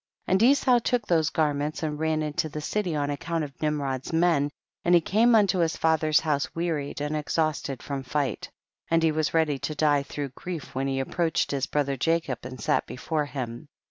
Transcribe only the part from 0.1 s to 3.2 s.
11. And Esau took those garments and ran into the city on